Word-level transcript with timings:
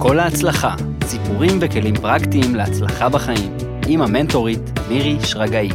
כל 0.00 0.14
להצלחה, 0.14 0.76
סיפורים 1.04 1.58
וכלים 1.60 1.94
פרקטיים 1.94 2.54
להצלחה 2.54 3.08
בחיים, 3.08 3.56
עם 3.88 4.02
המנטורית 4.02 4.60
מירי 4.88 5.16
שרגאי. 5.24 5.68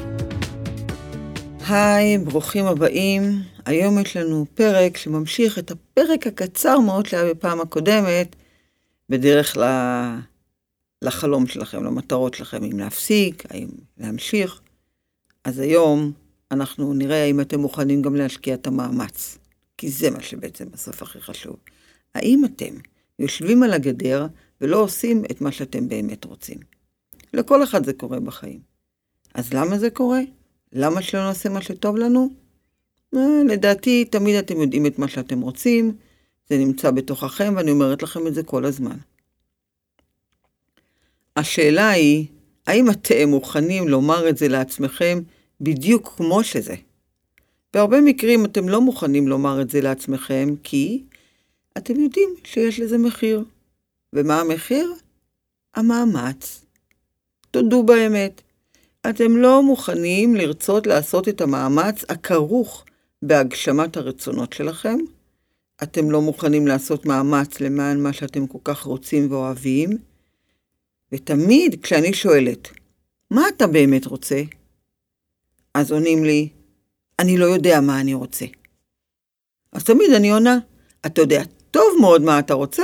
היי, 1.68 2.18
ברוכים 2.18 2.66
הבאים. 2.66 3.22
היום 3.66 4.00
יש 4.00 4.18
לנו 4.18 4.46
פרק 4.54 4.98
שממשיך 4.98 5.60
את 5.60 5.72
הפרק 5.72 6.28
הקצר 6.28 6.80
מאוד 6.80 7.06
שהיה 7.06 7.34
בפעם 7.34 7.62
הקודמת, 7.62 8.36
בדרך 9.10 9.58
ל... 9.58 9.64
לחלום 11.02 11.48
שלכם, 11.48 11.84
למטרות 11.84 12.34
שלכם, 12.34 12.64
אם 12.64 12.80
להפסיק, 12.80 13.44
האם 13.50 13.68
להמשיך. 13.98 14.62
אז 15.44 15.60
היום 15.60 16.12
אנחנו 16.52 16.94
נראה 16.94 17.24
האם 17.24 17.42
אתם 17.42 17.60
מוכנים 17.60 18.02
גם 18.02 18.16
להשקיע 18.16 18.54
את 18.54 18.68
המאמץ, 18.68 19.38
כי 19.78 19.90
זה 19.90 20.12
מה 20.12 20.22
שבעצם 20.22 20.66
בסוף 20.72 21.02
הכי 21.02 21.22
חשוב. 21.22 21.56
האם 22.16 22.46
אתם 22.46 22.93
יושבים 23.20 23.64
על 23.64 23.74
הגדר 23.74 24.28
ולא 24.62 24.82
עושים 24.82 25.26
את 25.32 25.42
מה 25.42 25.52
שאתם 25.52 25.90
באמת 25.90 26.26
רוצים? 26.26 26.58
לכל 27.34 27.64
אחד 27.64 27.86
זה 27.86 27.94
קורה 27.94 28.20
בחיים. 28.20 28.60
אז 29.34 29.54
למה 29.54 29.80
זה 29.80 29.90
קורה? 29.90 30.20
למה 30.74 31.02
שלא 31.02 31.28
נעשה 31.28 31.50
מה 31.50 31.62
שטוב 31.62 31.98
לנו? 31.98 32.30
אה, 33.16 33.44
לדעתי, 33.48 34.06
תמיד 34.06 34.36
אתם 34.36 34.62
יודעים 34.62 34.86
את 34.86 35.00
מה 35.00 35.08
שאתם 35.08 35.42
רוצים, 35.42 35.96
זה 36.50 36.58
נמצא 36.58 36.92
בתוככם, 36.92 37.54
ואני 37.58 37.72
אומרת 37.72 38.04
לכם 38.04 38.28
את 38.28 38.34
זה 38.34 38.44
כל 38.44 38.66
הזמן. 38.66 38.98
השאלה 41.36 41.90
היא, 41.90 42.28
האם 42.68 42.90
אתם 42.90 43.30
מוכנים 43.30 43.88
לומר 43.88 44.30
את 44.30 44.38
זה 44.38 44.48
לעצמכם 44.48 45.20
בדיוק 45.62 46.14
כמו 46.18 46.44
שזה? 46.44 46.76
בהרבה 47.74 48.02
מקרים 48.02 48.46
אתם 48.46 48.70
לא 48.70 48.82
מוכנים 48.82 49.28
לומר 49.28 49.62
את 49.62 49.70
זה 49.70 49.82
לעצמכם, 49.82 50.50
כי 50.64 51.04
אתם 51.78 52.00
יודעים 52.00 52.30
שיש 52.44 52.80
לזה 52.80 52.98
מחיר. 52.98 53.44
ומה 54.14 54.42
המחיר? 54.42 54.94
המאמץ. 55.76 56.66
תודו 57.52 57.84
באמת. 57.84 58.42
אתם 59.10 59.38
לא 59.38 59.64
מוכנים 59.64 60.36
לרצות 60.36 60.88
לעשות 60.88 61.30
את 61.30 61.42
המאמץ 61.42 62.04
הכרוך 62.10 62.86
בהגשמת 63.22 63.98
הרצונות 63.98 64.54
שלכם. 64.54 64.98
אתם 65.84 66.12
לא 66.12 66.22
מוכנים 66.22 66.68
לעשות 66.68 67.06
מאמץ 67.06 67.60
למען 67.60 68.00
מה 68.00 68.14
שאתם 68.14 68.48
כל 68.48 68.58
כך 68.64 68.84
רוצים 68.84 69.32
ואוהבים. 69.32 69.90
ותמיד 71.12 71.84
כשאני 71.84 72.14
שואלת, 72.14 72.68
מה 73.32 73.44
אתה 73.56 73.68
באמת 73.68 74.06
רוצה? 74.06 74.42
אז 75.74 75.92
עונים 75.92 76.24
לי, 76.24 76.50
אני 77.20 77.38
לא 77.38 77.46
יודע 77.46 77.82
מה 77.82 78.02
אני 78.02 78.14
רוצה. 78.14 78.46
אז 79.72 79.84
תמיד 79.84 80.12
אני 80.12 80.32
עונה, 80.32 80.60
אתה 81.06 81.22
יודע 81.22 81.44
טוב 81.74 81.98
מאוד 82.02 82.22
מה 82.22 82.40
אתה 82.40 82.54
רוצה, 82.54 82.84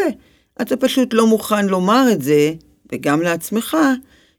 אתה 0.62 0.78
פשוט 0.78 1.14
לא 1.14 1.28
מוכן 1.28 1.68
לומר 1.68 2.06
את 2.12 2.22
זה, 2.22 2.54
וגם 2.92 3.22
לעצמך, 3.22 3.78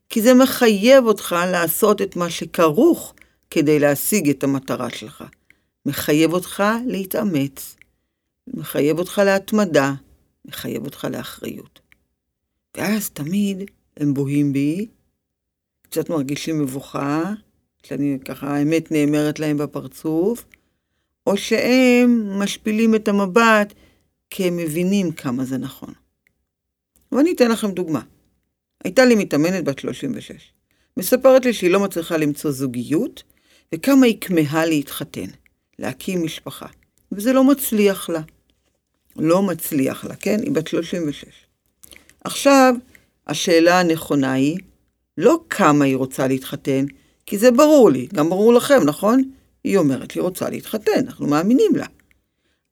כי 0.09 0.23
זה 0.23 0.35
מחייב 0.35 1.07
אותך 1.07 1.37
לעשות 1.53 2.03
את 2.03 2.17
מה 2.17 2.31
שכרוך 2.31 3.15
כדי 3.51 3.79
להשיג 3.79 4.31
את 4.31 4.45
המטרה 4.45 4.91
שלך. 4.91 5.25
מחייב 5.87 6.33
אותך 6.33 6.63
להתאמץ, 6.87 7.77
מחייב 8.55 8.99
אותך 8.99 9.21
להתמדה, 9.25 9.93
מחייב 10.45 10.85
אותך 10.85 11.07
לאחריות. 11.11 11.81
ואז 12.77 13.11
תמיד 13.11 13.71
הם 13.97 14.15
בוהים 14.15 14.53
בי, 14.53 14.87
קצת 15.83 16.11
מרגישים 16.11 16.63
מבוכה, 16.63 17.33
שאני 17.83 18.19
ככה, 18.25 18.57
האמת 18.57 18.93
נאמרת 18.93 19.39
להם 19.39 19.59
בפרצוף, 19.59 20.45
או 21.27 21.37
שהם 21.37 22.39
משפילים 22.39 22.95
את 22.95 23.09
המבט 23.09 23.75
כי 24.31 24.45
הם 24.45 24.57
מבינים 24.57 25.13
כמה 25.13 25.45
זה 25.45 25.59
נכון. 25.59 25.95
ואני 27.13 27.33
אתן 27.33 27.51
לכם 27.51 27.71
דוגמה. 27.71 28.01
הייתה 28.85 29.05
לי 29.05 29.15
מתאמנת 29.15 29.65
בת 29.65 29.79
36. 29.79 30.53
מספרת 30.97 31.45
לי 31.45 31.53
שהיא 31.53 31.71
לא 31.71 31.81
מצליחה 31.81 32.17
למצוא 32.17 32.51
זוגיות, 32.51 33.23
וכמה 33.75 34.07
היא 34.07 34.21
כמהה 34.21 34.67
להתחתן, 34.67 35.27
להקים 35.79 36.25
משפחה. 36.25 36.67
וזה 37.13 37.33
לא 37.33 37.45
מצליח 37.45 38.11
לה. 38.11 38.21
לא 39.17 39.43
מצליח 39.43 40.05
לה, 40.05 40.17
כן? 40.17 40.41
היא 40.43 40.53
בת 40.53 40.67
36. 40.67 41.25
עכשיו, 42.25 42.75
השאלה 43.27 43.81
הנכונה 43.81 44.33
היא, 44.33 44.59
לא 45.19 45.41
כמה 45.51 45.85
היא 45.85 45.97
רוצה 45.97 46.27
להתחתן, 46.27 46.85
כי 47.27 47.39
זה 47.39 47.51
ברור 47.51 47.91
לי, 47.91 48.09
גם 48.15 48.31
ברור 48.31 48.53
לכם, 48.53 48.81
נכון? 48.87 49.31
היא 49.65 49.77
אומרת, 49.77 50.13
היא 50.13 50.23
רוצה 50.23 50.51
להתחתן, 50.51 51.07
אנחנו 51.07 51.27
מאמינים 51.27 51.77
לה. 51.77 51.87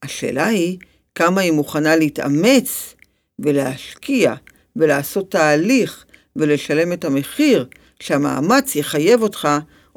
השאלה 0.03 0.47
היא, 0.47 0.79
כמה 1.15 1.41
היא 1.41 1.53
מוכנה 1.53 1.97
להתאמץ 1.97 2.95
ולהשקיע 3.39 4.35
ולעשות 4.77 5.31
תהליך 5.31 6.05
ולשלם 6.37 6.93
את 6.93 7.05
המחיר 7.05 7.67
שהמאמץ 8.01 8.77
יחייב 8.77 9.23
אותך, 9.23 9.49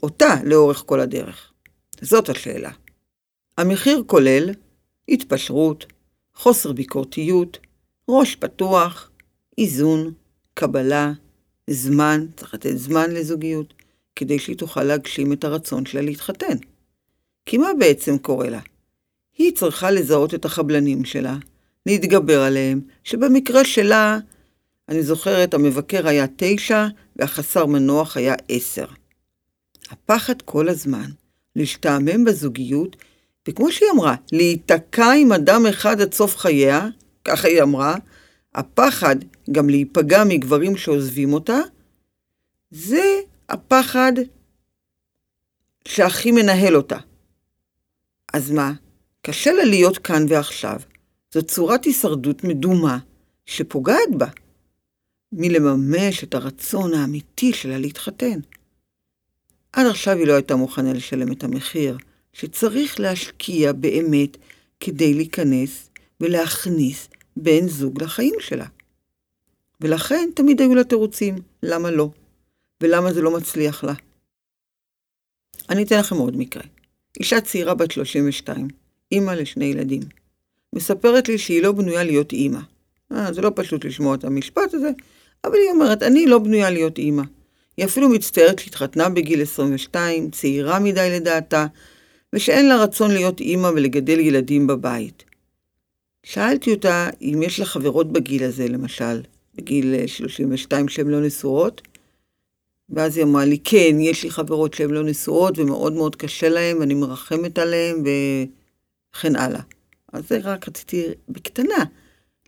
אותה 0.04 0.36
לאורך 0.44 0.84
כל 0.86 1.00
הדרך. 1.00 1.52
זאת 2.02 2.30
השאלה. 2.30 2.72
המחיר 3.58 4.04
כולל 4.08 4.50
התפשרות, 5.10 5.86
חוסר 6.36 6.72
ביקורתיות, 6.72 7.58
ראש 8.10 8.36
פתוח, 8.36 9.10
איזון, 9.58 10.14
קבלה, 10.54 11.12
זמן, 11.70 12.26
צריך 12.36 12.54
לתת 12.54 12.78
זמן 12.78 13.12
לזוגיות, 13.12 13.74
כדי 14.16 14.40
שהיא 14.40 14.58
תוכל 14.58 14.84
להגשים 14.84 15.34
את 15.34 15.44
הרצון 15.44 15.86
שלה 15.86 16.02
להתחתן. 16.02 16.58
כי 17.46 17.58
מה 17.58 17.70
בעצם 17.80 18.18
קורה 18.18 18.50
לה? 18.50 18.60
היא 19.38 19.56
צריכה 19.56 19.92
לזהות 19.92 20.34
את 20.34 20.46
החבלנים 20.46 21.06
שלה, 21.06 21.38
להתגבר 21.86 22.42
עליהם, 22.42 22.82
שבמקרה 23.04 23.66
שלה, 23.66 24.20
אני 24.90 25.04
זוכרת, 25.04 25.54
המבקר 25.54 26.08
היה 26.08 26.26
תשע 26.36 26.88
והחסר 27.16 27.66
מנוח 27.66 28.18
היה 28.18 28.36
עשר. 28.48 28.86
הפחד 29.90 30.42
כל 30.42 30.70
הזמן, 30.70 31.10
להשתעמם 31.56 32.24
בזוגיות, 32.26 32.96
וכמו 33.48 33.72
שהיא 33.72 33.90
אמרה, 33.96 34.16
להיתקע 34.32 35.12
עם 35.12 35.32
אדם 35.32 35.66
אחד 35.66 36.02
עד 36.02 36.14
סוף 36.14 36.38
חייה, 36.38 36.90
ככה 37.26 37.48
היא 37.48 37.62
אמרה, 37.62 37.96
הפחד 38.56 39.16
גם 39.52 39.70
להיפגע 39.70 40.24
מגברים 40.24 40.78
שעוזבים 40.78 41.34
אותה, 41.34 41.60
זה 42.72 43.20
הפחד 43.50 44.14
שהכי 45.88 46.32
מנהל 46.32 46.76
אותה. 46.76 46.98
אז 48.34 48.52
מה? 48.52 48.74
קשה 49.22 49.52
לה 49.52 49.64
להיות 49.64 49.98
כאן 49.98 50.26
ועכשיו. 50.30 50.80
זו 51.34 51.44
צורת 51.44 51.86
הישרדות 51.86 52.44
מדומה 52.44 52.98
שפוגעת 53.46 54.16
בה 54.18 54.28
מלממש 55.32 56.24
את 56.24 56.34
הרצון 56.34 56.94
האמיתי 56.94 57.54
שלה 57.54 57.78
להתחתן. 57.78 58.40
עד 59.74 59.88
עכשיו 59.88 60.18
היא 60.18 60.28
לא 60.28 60.34
הייתה 60.34 60.56
מוכנה 60.56 60.94
לשלם 60.94 61.32
את 61.32 61.44
המחיר 61.44 61.98
שצריך 62.34 63.00
להשקיע 63.00 63.74
באמת 63.74 64.38
כדי 64.80 65.14
להיכנס 65.14 65.90
ולהכניס 66.22 67.10
בן 67.38 67.68
זוג 67.68 68.04
לחיים 68.04 68.36
שלה. 68.40 68.66
ולכן 69.82 70.30
תמיד 70.36 70.62
היו 70.62 70.76
לה 70.76 70.84
תירוצים, 70.84 71.36
למה 71.64 71.92
לא, 71.92 72.10
ולמה 72.82 73.14
זה 73.14 73.22
לא 73.22 73.32
מצליח 73.32 73.84
לה. 73.84 73.94
אני 75.70 75.84
אתן 75.84 76.00
לכם 76.00 76.16
עוד 76.16 76.38
מקרה. 76.38 76.64
אישה 77.20 77.42
צעירה 77.42 77.74
בת 77.74 77.92
32, 77.92 78.68
אימא 79.12 79.32
לשני 79.32 79.66
ילדים. 79.66 80.02
מספרת 80.74 81.28
לי 81.28 81.38
שהיא 81.38 81.64
לא 81.64 81.72
בנויה 81.72 82.04
להיות 82.04 82.34
אימא. 82.34 82.60
אה, 83.12 83.34
זה 83.34 83.42
לא 83.42 83.52
פשוט 83.56 83.86
לשמוע 83.86 84.16
את 84.16 84.24
המשפט 84.24 84.74
הזה, 84.74 84.92
אבל 85.44 85.56
היא 85.56 85.72
אומרת, 85.72 86.04
אני 86.04 86.26
לא 86.26 86.40
בנויה 86.40 86.70
להיות 86.70 86.98
אימא. 86.98 87.24
היא 87.78 87.86
אפילו 87.86 88.10
מצטערת 88.10 88.60
שהתחתנה 88.60 89.10
בגיל 89.10 89.42
22, 89.42 90.32
צעירה 90.32 90.80
מדי 90.80 91.10
לדעתה, 91.12 91.66
ושאין 92.34 92.68
לה 92.68 92.84
רצון 92.84 93.12
להיות 93.12 93.40
אימא 93.40 93.68
ולגדל 93.68 94.20
ילדים 94.20 94.68
בבית. 94.68 95.24
שאלתי 96.24 96.72
אותה 96.72 97.10
אם 97.22 97.42
יש 97.44 97.60
לה 97.60 97.66
חברות 97.66 98.12
בגיל 98.12 98.44
הזה, 98.44 98.68
למשל, 98.68 99.22
בגיל 99.56 100.08
32 100.08 100.88
שהן 100.88 101.08
לא 101.08 101.22
נשואות, 101.22 101.82
ואז 102.90 103.18
היא 103.18 103.26
אמרה 103.26 103.46
לי, 103.46 103.58
כן, 103.64 103.96
יש 104.00 104.24
לי 104.24 104.32
חברות 104.32 104.74
שהן 104.74 104.90
לא 104.90 105.04
נשואות 105.04 105.60
ומאוד 105.60 105.94
מאוד 105.94 106.16
קשה 106.16 106.50
להן, 106.50 106.78
ואני 106.78 106.94
מרחמת 106.94 107.60
עליהן, 107.60 108.04
וכן 109.16 109.36
הלאה. 109.36 109.62
אז 110.14 110.30
זה 110.30 110.40
רק 110.44 110.68
רציתי 110.68 111.06
בקטנה 111.30 111.84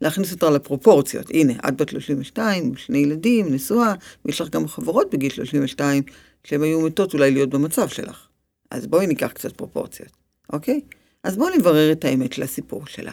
להכניס 0.01 0.31
אותה 0.31 0.49
לפרופורציות. 0.49 1.29
הנה, 1.29 1.53
את 1.67 1.77
בת 1.77 1.89
32, 1.89 2.75
שני 2.75 2.97
ילדים, 2.97 3.53
נשואה, 3.53 3.93
ויש 4.25 4.41
לך 4.41 4.49
גם 4.49 4.67
חברות 4.67 5.13
בגיל 5.13 5.31
32, 5.31 6.03
שהן 6.43 6.63
היו 6.63 6.81
מתות 6.81 7.13
אולי 7.13 7.31
להיות 7.31 7.49
במצב 7.49 7.87
שלך. 7.87 8.27
אז 8.71 8.87
בואי 8.87 9.07
ניקח 9.07 9.31
קצת 9.31 9.57
פרופורציות, 9.57 10.11
אוקיי? 10.53 10.81
אז 11.23 11.37
בואו 11.37 11.55
נברר 11.55 11.91
את 11.91 12.05
האמת 12.05 12.33
של 12.33 12.43
הסיפור 12.43 12.85
שלה, 12.87 13.11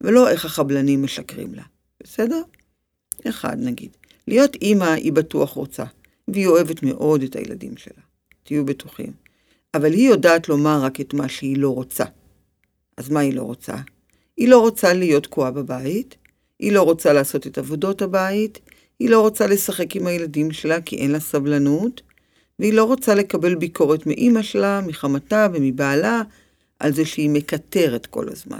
ולא 0.00 0.28
איך 0.28 0.44
החבלנים 0.44 1.02
משקרים 1.02 1.54
לה, 1.54 1.62
בסדר? 2.02 2.42
אחד, 3.28 3.56
נגיד, 3.60 3.96
להיות 4.28 4.54
אימא 4.54 4.84
היא 4.84 5.12
בטוח 5.12 5.50
רוצה, 5.50 5.84
והיא 6.28 6.46
אוהבת 6.46 6.82
מאוד 6.82 7.22
את 7.22 7.36
הילדים 7.36 7.76
שלה, 7.76 8.02
תהיו 8.44 8.64
בטוחים. 8.64 9.12
אבל 9.74 9.92
היא 9.92 10.08
יודעת 10.08 10.48
לומר 10.48 10.80
רק 10.82 11.00
את 11.00 11.14
מה 11.14 11.28
שהיא 11.28 11.58
לא 11.58 11.74
רוצה. 11.74 12.04
אז 13.00 13.10
מה 13.10 13.20
היא 13.20 13.34
לא 13.34 13.42
רוצה? 13.42 13.74
היא 14.36 14.48
לא 14.48 14.58
רוצה 14.58 14.92
להיות 14.92 15.22
תקועה 15.22 15.50
בבית, 15.50 16.16
היא 16.58 16.72
לא 16.72 16.82
רוצה 16.82 17.12
לעשות 17.12 17.46
את 17.46 17.58
עבודות 17.58 18.02
הבית, 18.02 18.58
היא 18.98 19.10
לא 19.10 19.20
רוצה 19.20 19.46
לשחק 19.46 19.96
עם 19.96 20.06
הילדים 20.06 20.52
שלה 20.52 20.80
כי 20.80 20.96
אין 20.96 21.10
לה 21.10 21.20
סבלנות, 21.20 22.02
והיא 22.58 22.72
לא 22.72 22.84
רוצה 22.84 23.14
לקבל 23.14 23.54
ביקורת 23.54 24.06
מאימא 24.06 24.42
שלה, 24.42 24.80
מחמתה 24.86 25.46
ומבעלה, 25.52 26.22
על 26.78 26.92
זה 26.92 27.04
שהיא 27.04 27.30
מקטרת 27.30 28.06
כל 28.06 28.28
הזמן. 28.28 28.58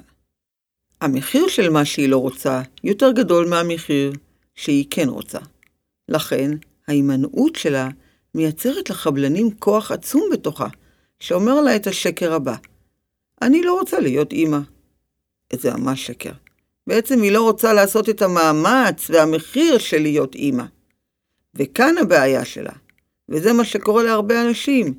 המחיר 1.01 1.49
של 1.49 1.71
מה 1.71 1.85
שהיא 1.85 2.09
לא 2.09 2.17
רוצה 2.17 2.63
יותר 2.85 3.13
גדול 3.13 3.49
מהמחיר 3.49 4.13
שהיא 4.55 4.85
כן 4.91 5.09
רוצה. 5.09 5.39
לכן, 6.09 6.51
ההימנעות 6.89 7.57
שלה 7.57 7.89
מייצרת 8.35 8.91
לחבלנים 8.91 9.51
כוח 9.59 9.93
עצום 9.93 10.29
בתוכה, 10.33 10.69
שאומר 11.21 11.61
לה 11.61 11.77
את 11.77 11.87
השקר 11.87 12.33
הבא: 12.33 12.55
אני 13.43 13.63
לא 13.63 13.79
רוצה 13.79 14.01
להיות 14.01 14.33
אימא. 14.33 14.59
זה 15.53 15.75
ממש 15.75 16.07
שקר. 16.07 16.33
בעצם 16.87 17.23
היא 17.23 17.33
לא 17.33 17.43
רוצה 17.43 17.73
לעשות 17.73 18.09
את 18.09 18.23
המאמץ 18.23 19.11
והמחיר 19.11 19.79
של 19.79 20.03
להיות 20.03 20.35
אימא. 20.35 20.65
וכאן 21.55 21.95
הבעיה 21.99 22.45
שלה, 22.45 22.73
וזה 23.29 23.53
מה 23.53 23.65
שקורה 23.65 24.03
להרבה 24.03 24.43
אנשים. 24.43 24.95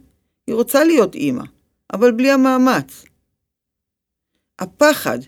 היא 0.47 0.55
רוצה 0.55 0.83
להיות 0.83 1.15
אימא, 1.15 1.43
אבל 1.93 2.11
בלי 2.11 2.31
המאמץ. 2.31 3.05
הפחד 4.59 5.19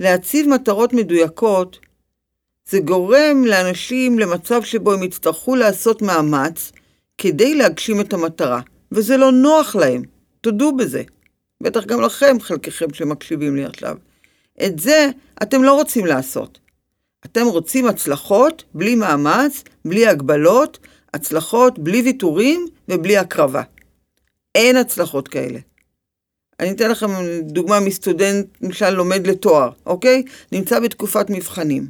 להציב 0.00 0.48
מטרות 0.48 0.92
מדויקות, 0.92 1.78
זה 2.68 2.78
גורם 2.78 3.44
לאנשים 3.44 4.18
למצב 4.18 4.62
שבו 4.62 4.92
הם 4.92 5.02
יצטרכו 5.02 5.56
לעשות 5.56 6.02
מאמץ 6.02 6.72
כדי 7.18 7.54
להגשים 7.54 8.00
את 8.00 8.12
המטרה, 8.12 8.60
וזה 8.92 9.16
לא 9.16 9.32
נוח 9.32 9.76
להם, 9.76 10.02
תודו 10.40 10.76
בזה. 10.76 11.02
בטח 11.62 11.84
גם 11.84 12.00
לכם, 12.00 12.36
חלקכם 12.40 12.94
שמקשיבים 12.94 13.56
לי 13.56 13.64
עכשיו. 13.64 13.96
את 14.66 14.78
זה 14.78 15.08
אתם 15.42 15.62
לא 15.62 15.74
רוצים 15.74 16.06
לעשות. 16.06 16.58
אתם 17.24 17.46
רוצים 17.46 17.86
הצלחות 17.86 18.64
בלי 18.74 18.94
מאמץ, 18.94 19.64
בלי 19.84 20.06
הגבלות, 20.06 20.78
הצלחות 21.14 21.78
בלי 21.78 22.02
ויתורים 22.02 22.66
ובלי 22.88 23.16
הקרבה. 23.16 23.62
אין 24.54 24.76
הצלחות 24.76 25.28
כאלה. 25.28 25.58
אני 26.60 26.70
אתן 26.70 26.90
לכם 26.90 27.06
דוגמה 27.40 27.80
מסטודנט, 27.80 28.46
למשל 28.60 28.90
לומד 28.90 29.26
לתואר, 29.26 29.70
אוקיי? 29.86 30.22
נמצא 30.52 30.80
בתקופת 30.80 31.30
מבחנים. 31.30 31.86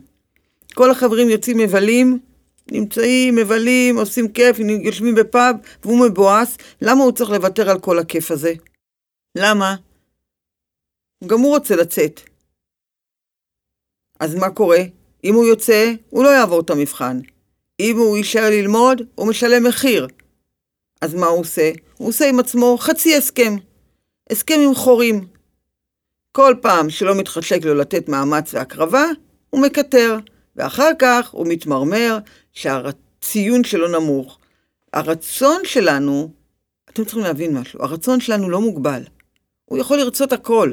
כל 0.74 0.90
החברים 0.90 1.30
יוצאים 1.30 1.58
מבלים, 1.58 2.18
נמצאים, 2.72 3.34
מבלים, 3.34 3.98
עושים 3.98 4.28
כיף, 4.28 4.56
יושבים 4.58 5.14
בפאב, 5.14 5.56
והוא 5.84 6.06
מבואס, 6.06 6.56
למה 6.82 7.04
הוא 7.04 7.12
צריך 7.12 7.30
לוותר 7.30 7.70
על 7.70 7.78
כל 7.78 7.98
הכיף 7.98 8.30
הזה? 8.30 8.52
למה? 9.34 9.76
גם 11.26 11.40
הוא 11.40 11.54
רוצה 11.54 11.76
לצאת. 11.76 12.20
אז 14.20 14.34
מה 14.34 14.50
קורה? 14.50 14.78
אם 15.24 15.34
הוא 15.34 15.44
יוצא, 15.44 15.92
הוא 16.10 16.24
לא 16.24 16.28
יעבור 16.28 16.60
את 16.60 16.70
המבחן. 16.70 17.20
אם 17.80 17.98
הוא 17.98 18.16
יישאר 18.16 18.50
ללמוד, 18.50 19.02
הוא 19.14 19.28
משלם 19.28 19.66
מחיר. 19.66 20.06
אז 21.00 21.14
מה 21.14 21.26
הוא 21.26 21.40
עושה? 21.40 21.72
הוא 21.98 22.08
עושה 22.08 22.28
עם 22.28 22.38
עצמו 22.40 22.76
חצי 22.78 23.16
הסכם. 23.16 23.56
הסכם 24.30 24.60
עם 24.64 24.74
חורים. 24.74 25.26
כל 26.32 26.54
פעם 26.62 26.90
שלא 26.90 27.14
מתחשק 27.14 27.64
לו 27.64 27.74
לתת 27.74 28.08
מאמץ 28.08 28.54
והקרבה, 28.54 29.04
הוא 29.50 29.62
מקטר, 29.62 30.18
ואחר 30.56 30.90
כך 30.98 31.30
הוא 31.30 31.46
מתמרמר 31.46 32.18
שהציון 32.52 33.64
שלו 33.64 33.88
נמוך. 33.88 34.38
הרצון 34.92 35.60
שלנו, 35.64 36.30
אתם 36.90 37.04
צריכים 37.04 37.22
להבין 37.22 37.58
משהו, 37.58 37.82
הרצון 37.82 38.20
שלנו 38.20 38.50
לא 38.50 38.60
מוגבל. 38.60 39.02
הוא 39.64 39.78
יכול 39.78 39.98
לרצות 39.98 40.32
הכל. 40.32 40.72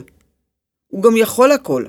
הוא 0.88 1.04
גם 1.04 1.18
יכול 1.18 1.52
הכל. 1.52 1.86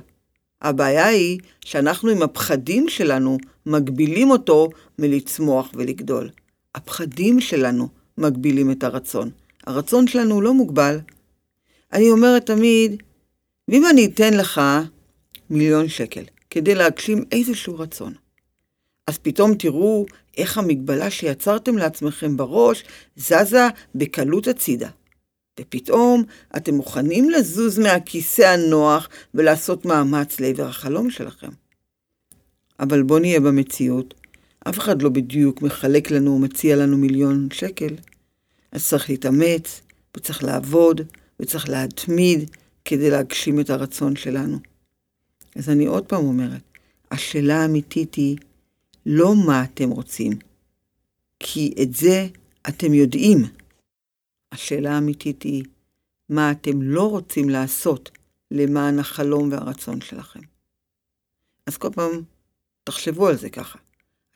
הבעיה 0.62 1.06
היא 1.06 1.40
שאנחנו 1.64 2.10
עם 2.10 2.22
הפחדים 2.22 2.88
שלנו 2.88 3.38
מגבילים 3.66 4.30
אותו 4.30 4.68
מלצמוח 4.98 5.70
ולגדול. 5.74 6.30
הפחדים 6.74 7.40
שלנו 7.40 7.88
מגבילים 8.18 8.70
את 8.70 8.84
הרצון. 8.84 9.30
הרצון 9.66 10.06
שלנו 10.06 10.40
לא 10.40 10.54
מוגבל. 10.54 10.98
אני 11.92 12.10
אומרת 12.10 12.46
תמיד, 12.46 13.02
ואם 13.68 13.86
אני 13.90 14.06
אתן 14.06 14.34
לך 14.34 14.60
מיליון 15.50 15.88
שקל 15.88 16.24
כדי 16.50 16.74
להגשים 16.74 17.24
איזשהו 17.32 17.78
רצון, 17.78 18.14
אז 19.06 19.18
פתאום 19.18 19.54
תראו 19.54 20.06
איך 20.36 20.58
המגבלה 20.58 21.10
שיצרתם 21.10 21.78
לעצמכם 21.78 22.36
בראש 22.36 22.84
זזה 23.16 23.68
בקלות 23.94 24.48
הצידה. 24.48 24.88
ופתאום 25.60 26.24
אתם 26.56 26.74
מוכנים 26.74 27.30
לזוז 27.30 27.78
מהכיסא 27.78 28.42
הנוח 28.42 29.08
ולעשות 29.34 29.84
מאמץ 29.84 30.40
לעבר 30.40 30.66
החלום 30.66 31.10
שלכם. 31.10 31.50
אבל 32.80 33.02
בואו 33.02 33.18
נהיה 33.18 33.40
במציאות. 33.40 34.14
אף 34.68 34.78
אחד 34.78 35.02
לא 35.02 35.08
בדיוק 35.08 35.62
מחלק 35.62 36.10
לנו 36.10 36.36
ומציע 36.36 36.76
לנו 36.76 36.96
מיליון 36.96 37.48
שקל. 37.52 37.94
אז 38.72 38.88
צריך 38.88 39.10
להתאמץ, 39.10 39.80
וצריך 40.16 40.44
לעבוד, 40.44 41.00
וצריך 41.40 41.68
להתמיד 41.68 42.50
כדי 42.84 43.10
להגשים 43.10 43.60
את 43.60 43.70
הרצון 43.70 44.16
שלנו. 44.16 44.58
אז 45.56 45.68
אני 45.68 45.86
עוד 45.86 46.06
פעם 46.06 46.24
אומרת, 46.24 46.62
השאלה 47.10 47.62
האמיתית 47.62 48.14
היא 48.14 48.36
לא 49.06 49.34
מה 49.46 49.64
אתם 49.64 49.90
רוצים, 49.90 50.32
כי 51.38 51.74
את 51.82 51.94
זה 51.94 52.26
אתם 52.68 52.94
יודעים. 52.94 53.44
השאלה 54.52 54.94
האמיתית 54.94 55.42
היא, 55.42 55.64
מה 56.28 56.50
אתם 56.50 56.82
לא 56.82 57.10
רוצים 57.10 57.50
לעשות 57.50 58.10
למען 58.50 58.98
החלום 58.98 59.52
והרצון 59.52 60.00
שלכם. 60.00 60.40
אז 61.66 61.76
כל 61.76 61.88
פעם 61.94 62.22
תחשבו 62.84 63.28
על 63.28 63.36
זה 63.36 63.50
ככה. 63.50 63.78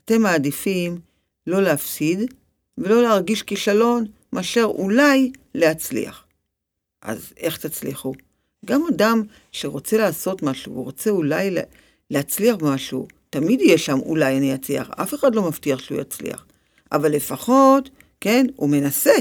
אתם 0.04 0.22
מעדיפים 0.22 0.98
לא 1.46 1.62
להפסיד 1.62 2.34
ולא 2.78 3.02
להרגיש 3.02 3.42
כישלון, 3.42 4.04
מאשר 4.32 4.64
אולי 4.64 5.32
להצליח. 5.54 6.24
אז 7.02 7.32
איך 7.36 7.56
תצליחו? 7.66 8.12
גם 8.64 8.82
אדם 8.94 9.22
שרוצה 9.52 9.96
לעשות 9.96 10.42
משהו, 10.42 10.72
הוא 10.72 10.84
רוצה 10.84 11.10
אולי 11.10 11.50
להצליח 12.10 12.56
במשהו, 12.56 13.08
תמיד 13.30 13.60
יהיה 13.60 13.78
שם 13.78 13.98
אולי 13.98 14.36
אני 14.36 14.54
אצליח. 14.54 14.90
אף 14.90 15.14
אחד 15.14 15.34
לא 15.34 15.42
מבטיח 15.42 15.78
שהוא 15.78 16.00
יצליח. 16.00 16.46
אבל 16.92 17.12
לפחות, 17.12 17.90
כן, 18.20 18.46
הוא 18.56 18.70
מנסה. 18.70 19.14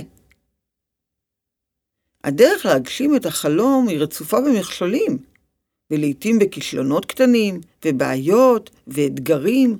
הדרך 2.26 2.66
להגשים 2.66 3.16
את 3.16 3.26
החלום 3.26 3.88
היא 3.88 4.00
רצופה 4.00 4.42
במכשולים, 4.42 5.18
ולעיתים 5.92 6.40
בכישלונות 6.40 7.06
קטנים, 7.06 7.62
ובעיות, 7.86 8.70
ואתגרים. 8.88 9.78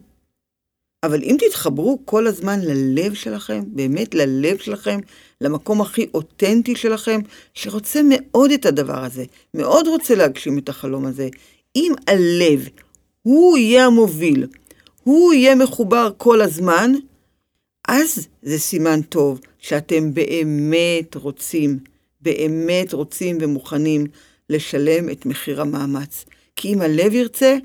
אבל 1.04 1.24
אם 1.24 1.36
תתחברו 1.40 2.00
כל 2.06 2.28
הזמן 2.28 2.60
ללב 2.62 3.14
שלכם, 3.14 3.64
באמת 3.68 4.16
ללב 4.16 4.58
שלכם, 4.58 5.00
למקום 5.42 5.82
הכי 5.82 6.08
אותנטי 6.14 6.76
שלכם, 6.76 7.20
שרוצה 7.54 8.02
מאוד 8.10 8.52
את 8.52 8.66
הדבר 8.66 9.04
הזה, 9.04 9.26
מאוד 9.54 9.88
רוצה 9.88 10.16
להגשים 10.16 10.58
את 10.58 10.70
החלום 10.70 11.06
הזה, 11.06 11.30
אם 11.76 11.94
הלב, 12.08 12.70
הוא 13.22 13.58
יהיה 13.58 13.86
המוביל, 13.86 14.48
הוא 15.04 15.34
יהיה 15.34 15.56
מחובר 15.56 16.12
כל 16.18 16.42
הזמן, 16.42 16.92
אז 17.88 18.28
זה 18.42 18.60
סימן 18.60 19.02
טוב 19.02 19.40
שאתם 19.60 20.14
באמת 20.14 21.16
רוצים 21.16 21.80
באמת 22.26 22.94
רוצים 22.94 23.38
ומוכנים 23.42 24.06
לשלם 24.50 25.10
את 25.10 25.26
מחיר 25.26 25.62
המאמץ. 25.62 26.26
כי 26.56 26.74
אם 26.74 26.82
הלב 26.82 27.14
ירצה, 27.14 27.58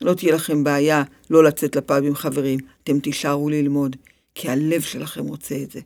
לא 0.00 0.14
תהיה 0.14 0.34
לכם 0.34 0.64
בעיה 0.64 1.02
לא 1.30 1.44
לצאת 1.44 1.76
לפאב 1.76 2.04
עם 2.04 2.14
חברים, 2.14 2.58
אתם 2.82 2.98
תישארו 2.98 3.48
ללמוד, 3.48 3.96
כי 4.34 4.48
הלב 4.48 4.80
שלכם 4.80 5.26
רוצה 5.26 5.54
את 5.62 5.70
זה. 5.70 5.80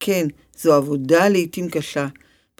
כן, 0.00 0.26
זו 0.58 0.74
עבודה 0.74 1.28
לעתים 1.28 1.68
קשה, 1.68 2.06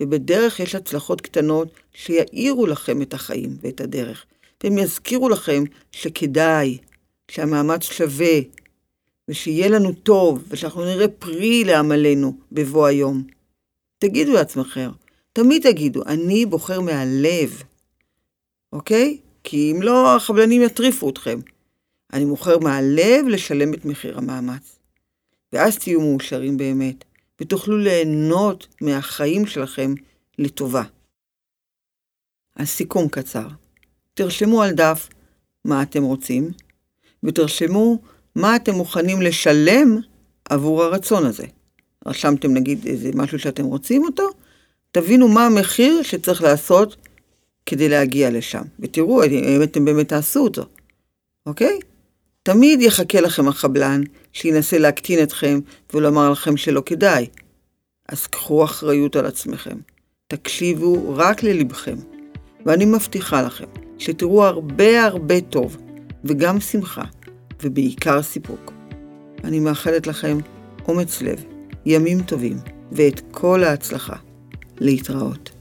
ובדרך 0.01 0.61
יש 0.61 0.75
הצלחות 0.75 1.21
קטנות 1.21 1.69
שיאירו 1.95 2.67
לכם 2.67 3.03
את 3.03 3.15
החיים 3.15 3.57
ואת 3.61 3.81
הדרך, 3.81 4.25
והם 4.65 4.79
יזכירו 4.79 5.29
לכם 5.29 5.65
שכדאי, 5.93 6.79
שהמאמץ 7.29 7.83
שווה, 7.83 8.39
ושיהיה 9.29 9.69
לנו 9.69 9.93
טוב, 9.93 10.45
ושאנחנו 10.49 10.85
נראה 10.85 11.09
פרי 11.09 11.65
לעמלנו 11.65 12.37
בבוא 12.53 12.87
היום. 12.87 13.23
תגידו 14.09 14.33
לעצמכם, 14.33 14.91
תמיד 15.33 15.63
תגידו, 15.63 16.03
אני 16.07 16.47
בוחר 16.47 16.81
מהלב, 16.81 17.63
אוקיי? 18.73 19.19
כי 19.45 19.73
אם 19.73 19.83
לא, 19.83 20.17
החבלנים 20.17 20.63
יטריפו 20.63 21.11
אתכם. 21.11 21.39
אני 22.13 22.27
בוחר 22.27 22.59
מהלב 22.59 23.27
לשלם 23.29 23.75
את 23.75 23.85
מחיר 23.85 24.19
המאמץ. 24.19 24.79
ואז 25.53 25.79
תהיו 25.79 26.01
מאושרים 26.01 26.57
באמת, 26.57 27.05
ותוכלו 27.41 27.79
ליהנות 27.79 28.67
מהחיים 28.81 29.47
שלכם 29.47 29.95
לטובה. 30.39 30.83
אז 32.57 32.69
סיכום 32.69 33.09
קצר. 33.09 33.49
תרשמו 34.15 34.63
על 34.63 34.71
דף 34.71 35.09
מה 35.65 35.83
אתם 35.83 36.03
רוצים, 36.03 36.51
ותרשמו 37.23 37.99
מה 38.35 38.57
אתם 38.57 38.75
מוכנים 38.75 39.23
לשלם 39.23 39.99
עבור 40.51 40.83
הרצון 40.83 41.27
הזה. 41.27 41.47
רשמתם 42.07 42.55
נגיד 42.55 42.87
איזה 42.87 43.11
משהו 43.15 43.39
שאתם 43.39 43.65
רוצים 43.65 44.05
אותו, 44.05 44.31
תבינו 44.93 45.29
מה 45.29 45.47
המחיר 45.47 46.03
שצריך 46.03 46.43
לעשות 46.43 46.97
כדי 47.67 47.89
להגיע 47.89 48.31
לשם. 48.31 48.63
ותראו 48.81 49.25
אם 49.25 49.63
אתם 49.63 49.85
באמת 49.85 50.09
תעשו 50.09 50.41
אותו, 50.41 50.63
אוקיי? 51.47 51.79
תמיד 52.43 52.83
יחכה 52.83 53.21
לכם 53.21 53.49
החבלן 53.49 54.03
שינסה 54.33 54.79
להקטין 54.79 55.23
אתכם 55.23 55.61
ולומר 55.95 56.31
לכם 56.31 56.57
שלא 56.57 56.83
כדאי. 56.87 57.27
אז 58.09 58.27
קחו 58.27 58.65
אחריות 58.65 59.17
על 59.17 59.27
עצמכם. 59.27 59.77
תקשיבו 60.27 61.15
רק 61.17 61.43
ללבכם. 61.43 61.97
ואני 62.67 62.85
מבטיחה 62.85 63.43
לכם 63.43 63.65
שתראו 63.99 64.45
הרבה 64.45 65.05
הרבה 65.05 65.41
טוב, 65.41 65.77
וגם 66.25 66.61
שמחה, 66.61 67.05
ובעיקר 67.63 68.23
סיפוק. 68.23 68.73
אני 69.45 69.61
מאחלת 69.61 70.07
לכם 70.07 70.39
אומץ 70.89 71.23
לב, 71.23 71.45
ימים 71.87 72.23
טובים, 72.23 72.57
ואת 72.93 73.21
כל 73.31 73.65
ההצלחה. 73.65 74.17
להתראות. 74.81 75.54